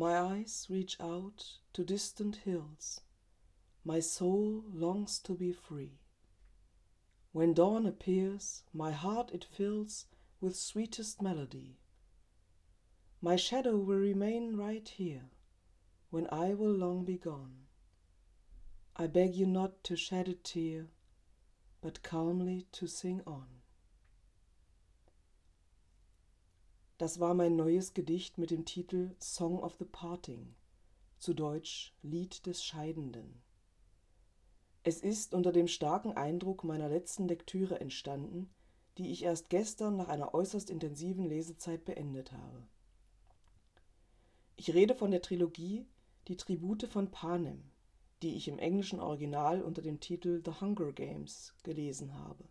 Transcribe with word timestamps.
My 0.00 0.18
eyes 0.18 0.66
reach 0.70 0.96
out 0.98 1.44
to 1.74 1.84
distant 1.84 2.36
hills. 2.36 3.02
My 3.84 4.00
soul 4.00 4.64
longs 4.72 5.18
to 5.18 5.34
be 5.34 5.52
free. 5.52 5.98
When 7.32 7.52
dawn 7.52 7.84
appears, 7.84 8.62
my 8.72 8.92
heart 8.92 9.30
it 9.34 9.44
fills 9.44 10.06
with 10.40 10.56
sweetest 10.56 11.20
melody. 11.20 11.76
My 13.20 13.36
shadow 13.36 13.76
will 13.76 13.98
remain 13.98 14.56
right 14.56 14.88
here, 14.88 15.32
when 16.08 16.26
I 16.32 16.54
will 16.54 16.72
long 16.72 17.04
be 17.04 17.18
gone. 17.18 17.66
I 18.96 19.06
beg 19.06 19.34
you 19.34 19.44
not 19.44 19.84
to 19.84 19.96
shed 19.96 20.28
a 20.28 20.34
tear, 20.34 20.86
but 21.82 22.02
calmly 22.02 22.66
to 22.72 22.86
sing 22.86 23.20
on. 23.26 23.59
Das 27.00 27.18
war 27.18 27.32
mein 27.32 27.56
neues 27.56 27.94
Gedicht 27.94 28.36
mit 28.36 28.50
dem 28.50 28.66
Titel 28.66 29.14
Song 29.20 29.58
of 29.60 29.74
the 29.78 29.86
Parting, 29.86 30.54
zu 31.18 31.32
Deutsch 31.32 31.94
Lied 32.02 32.44
des 32.44 32.62
Scheidenden. 32.62 33.40
Es 34.82 35.00
ist 35.00 35.32
unter 35.32 35.50
dem 35.50 35.66
starken 35.66 36.14
Eindruck 36.14 36.62
meiner 36.62 36.90
letzten 36.90 37.26
Lektüre 37.26 37.80
entstanden, 37.80 38.50
die 38.98 39.12
ich 39.12 39.22
erst 39.22 39.48
gestern 39.48 39.96
nach 39.96 40.08
einer 40.08 40.34
äußerst 40.34 40.68
intensiven 40.68 41.24
Lesezeit 41.24 41.86
beendet 41.86 42.32
habe. 42.32 42.66
Ich 44.56 44.74
rede 44.74 44.94
von 44.94 45.10
der 45.10 45.22
Trilogie 45.22 45.86
Die 46.28 46.36
Tribute 46.36 46.86
von 46.86 47.10
Panem, 47.10 47.62
die 48.20 48.34
ich 48.36 48.46
im 48.46 48.58
englischen 48.58 49.00
Original 49.00 49.62
unter 49.62 49.80
dem 49.80 50.00
Titel 50.00 50.42
The 50.44 50.60
Hunger 50.60 50.92
Games 50.92 51.54
gelesen 51.62 52.12
habe. 52.12 52.44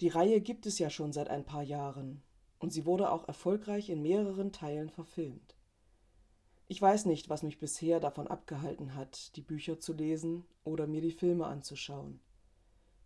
Die 0.00 0.08
Reihe 0.08 0.40
gibt 0.40 0.64
es 0.64 0.78
ja 0.78 0.88
schon 0.88 1.12
seit 1.12 1.28
ein 1.28 1.44
paar 1.44 1.62
Jahren 1.62 2.22
und 2.58 2.72
sie 2.72 2.86
wurde 2.86 3.10
auch 3.10 3.28
erfolgreich 3.28 3.90
in 3.90 4.00
mehreren 4.00 4.50
Teilen 4.50 4.88
verfilmt. 4.88 5.56
Ich 6.68 6.80
weiß 6.80 7.04
nicht, 7.04 7.28
was 7.28 7.42
mich 7.42 7.58
bisher 7.58 8.00
davon 8.00 8.26
abgehalten 8.26 8.94
hat, 8.94 9.36
die 9.36 9.42
Bücher 9.42 9.78
zu 9.78 9.92
lesen 9.92 10.46
oder 10.64 10.86
mir 10.86 11.02
die 11.02 11.10
Filme 11.10 11.46
anzuschauen. 11.46 12.20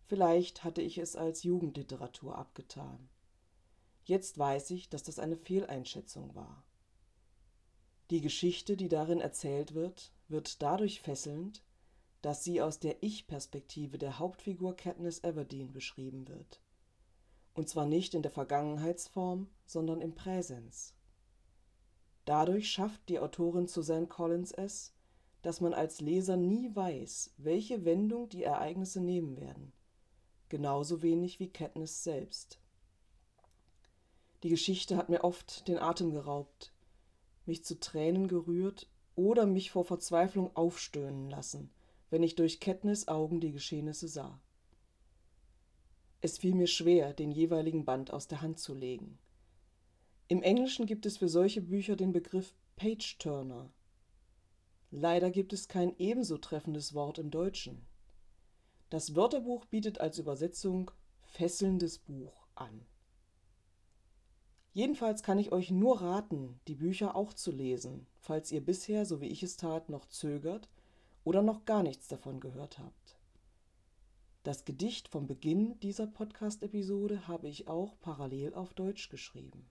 Vielleicht 0.05 0.63
hatte 0.63 0.81
ich 0.81 0.97
es 0.97 1.15
als 1.15 1.43
Jugendliteratur 1.43 2.37
abgetan. 2.37 3.09
Jetzt 4.05 4.37
weiß 4.37 4.69
ich, 4.69 4.87
dass 4.87 5.03
das 5.03 5.19
eine 5.19 5.35
Fehleinschätzung 5.35 6.33
war. 6.35 6.63
Die 8.11 8.21
Geschichte, 8.21 8.77
die 8.77 8.87
darin 8.87 9.19
erzählt 9.19 9.73
wird, 9.73 10.13
wird 10.27 10.61
dadurch 10.61 11.01
fesselnd, 11.01 11.63
dass 12.21 12.43
sie 12.43 12.61
aus 12.61 12.79
der 12.79 13.03
Ich-Perspektive 13.03 13.97
der 13.97 14.19
Hauptfigur 14.19 14.75
Katniss 14.75 15.23
Everdeen 15.23 15.73
beschrieben 15.73 16.27
wird. 16.27 16.61
Und 17.55 17.67
zwar 17.67 17.87
nicht 17.87 18.13
in 18.13 18.21
der 18.21 18.31
Vergangenheitsform, 18.31 19.47
sondern 19.65 20.01
im 20.01 20.13
Präsens. 20.13 20.93
Dadurch 22.25 22.69
schafft 22.69 23.09
die 23.09 23.19
Autorin 23.19 23.67
Suzanne 23.67 24.07
Collins 24.07 24.51
es, 24.51 24.93
dass 25.41 25.61
man 25.61 25.73
als 25.73 26.01
Leser 26.01 26.37
nie 26.37 26.75
weiß, 26.75 27.33
welche 27.37 27.85
Wendung 27.85 28.29
die 28.29 28.43
Ereignisse 28.43 28.99
nehmen 28.99 29.39
werden, 29.39 29.73
genauso 30.49 31.03
wenig 31.03 31.39
wie 31.39 31.49
Katniss 31.49 32.03
selbst. 32.03 32.59
Die 34.41 34.49
Geschichte 34.49 34.97
hat 34.97 35.09
mir 35.09 35.23
oft 35.23 35.67
den 35.67 35.77
Atem 35.77 36.11
geraubt, 36.11 36.73
mich 37.45 37.63
zu 37.63 37.79
Tränen 37.79 38.27
gerührt 38.27 38.89
oder 39.15 39.45
mich 39.45 39.69
vor 39.69 39.85
Verzweiflung 39.85 40.55
aufstöhnen 40.55 41.29
lassen, 41.29 41.69
wenn 42.09 42.23
ich 42.23 42.35
durch 42.35 42.59
Katniss 42.59 43.07
Augen 43.07 43.39
die 43.39 43.51
Geschehnisse 43.51 44.07
sah. 44.07 44.41
Es 46.25 46.39
fiel 46.39 46.55
mir 46.55 46.65
schwer, 46.65 47.13
den 47.13 47.31
jeweiligen 47.31 47.85
Band 47.85 48.11
aus 48.11 48.27
der 48.27 48.41
Hand 48.41 48.57
zu 48.57 48.73
legen. 48.73 49.19
Im 50.27 50.41
Englischen 50.41 50.87
gibt 50.87 51.05
es 51.05 51.17
für 51.17 51.29
solche 51.29 51.61
Bücher 51.61 51.95
den 51.95 52.13
Begriff 52.13 52.55
Page-Turner. 52.77 53.69
Leider 54.89 55.29
gibt 55.29 55.53
es 55.53 55.67
kein 55.67 55.95
ebenso 55.99 56.39
treffendes 56.39 56.95
Wort 56.95 57.19
im 57.19 57.29
Deutschen. 57.29 57.85
Das 58.89 59.15
Wörterbuch 59.15 59.65
bietet 59.65 60.01
als 60.01 60.17
Übersetzung 60.17 60.89
fesselndes 61.21 61.99
Buch 61.99 62.47
an. 62.55 62.87
Jedenfalls 64.73 65.21
kann 65.21 65.37
ich 65.37 65.51
euch 65.51 65.69
nur 65.69 66.01
raten, 66.01 66.59
die 66.67 66.73
Bücher 66.73 67.15
auch 67.15 67.33
zu 67.33 67.51
lesen, 67.51 68.07
falls 68.17 68.51
ihr 68.51 68.65
bisher, 68.65 69.05
so 69.05 69.21
wie 69.21 69.27
ich 69.27 69.43
es 69.43 69.57
tat, 69.57 69.89
noch 69.89 70.07
zögert 70.07 70.69
oder 71.23 71.43
noch 71.43 71.65
gar 71.65 71.83
nichts 71.83 72.07
davon 72.07 72.39
gehört 72.39 72.79
habt. 72.79 73.15
Das 74.45 74.63
Gedicht 74.63 75.07
vom 75.07 75.25
Beginn 75.25 75.79
dieser 75.79 76.05
Podcast-Episode 76.05 77.27
habe 77.27 77.49
ich 77.49 77.67
auch 77.67 77.99
parallel 78.01 78.53
auf 78.53 78.75
Deutsch 78.75 79.09
geschrieben. 79.09 79.65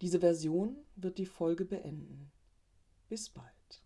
Diese 0.00 0.20
Version 0.20 0.76
wird 0.94 1.18
die 1.18 1.26
Folge 1.26 1.64
beenden. 1.64 2.30
Bis 3.08 3.28
bald. 3.28 3.82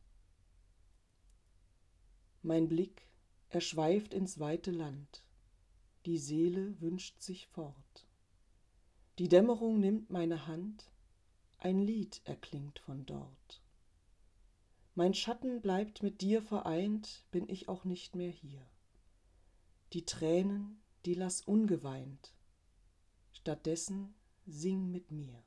Mein 2.43 2.69
Blick, 2.69 3.09
er 3.49 3.63
schweift 3.63 4.13
ins 4.13 4.39
weite 4.39 4.71
Land, 4.71 5.25
die 6.05 6.19
Seele 6.19 6.79
wünscht 6.83 7.23
sich 7.23 7.47
fort. 7.47 8.07
Die 9.19 9.29
Dämmerung 9.29 9.81
nimmt 9.81 10.11
meine 10.11 10.47
Hand, 10.47 10.91
ein 11.57 11.81
Lied 11.81 12.21
erklingt 12.25 12.81
von 12.81 13.07
dort. 13.07 13.63
Mein 14.95 15.15
Schatten 15.15 15.63
bleibt 15.63 16.03
mit 16.03 16.21
dir 16.21 16.43
vereint, 16.43 17.25
bin 17.31 17.49
ich 17.49 17.71
auch 17.71 17.87
nicht 17.87 18.15
mehr 18.15 18.31
hier. 18.31 18.61
Die 19.93 20.07
Tränen, 20.07 20.83
die 21.05 21.15
lass 21.15 21.43
ungeweint, 21.43 22.35
stattdessen 23.33 24.15
sing 24.47 24.91
mit 24.91 25.11
mir. 25.11 25.43